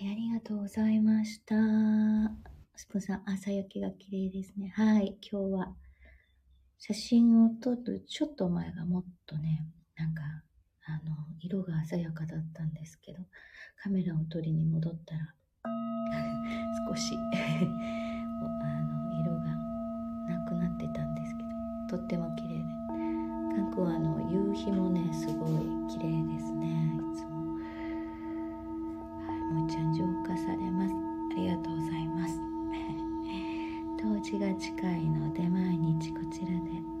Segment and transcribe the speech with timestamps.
[0.00, 1.56] はい、ありがとうございました。
[2.76, 4.72] スポさん、朝焼けが綺麗ですね。
[4.76, 5.74] はい、今日は
[6.78, 10.22] 写真を撮るちょっと前がもっとね、なんか、
[10.86, 13.18] あの、色が鮮やかだったんですけど、
[13.82, 15.34] カメラを撮りに戻ったら、
[16.88, 19.46] 少し あの、色が
[20.28, 21.42] なくなってたんですけ
[21.90, 22.64] ど、とっても綺麗で。
[23.56, 26.97] 韓国はあの、夕日もね、すごい綺麗ですね、
[29.50, 30.94] もちゃん浄化されます。
[31.32, 32.40] ありがとうございます。
[34.00, 36.98] 冬至が近いので毎日こちらで。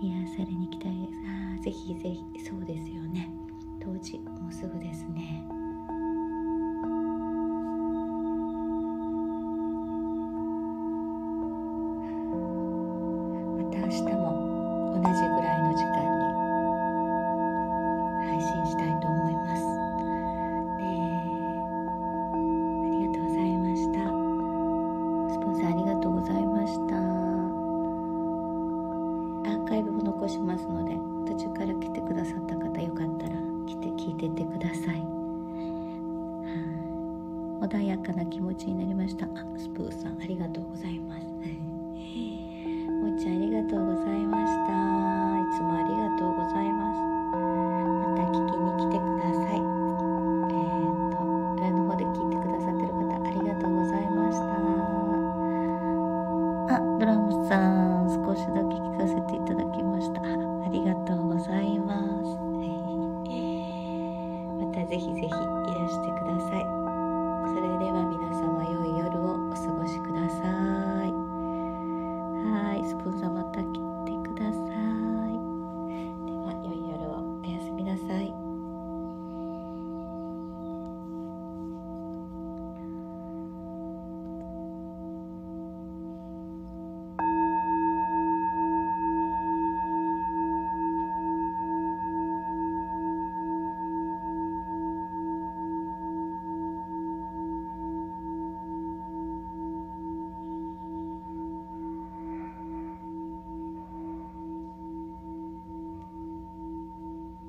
[0.00, 1.18] 癒されに行きたいです。
[1.26, 2.24] ああぜひぜひ。
[2.38, 3.30] そうですよね。
[3.80, 5.57] 当時もうすぐですね。